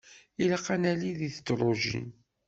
Ilaq 0.41 0.65
ad 0.73 0.79
nali 0.81 1.11
deg 1.19 1.33
tedrujin. 1.35 2.07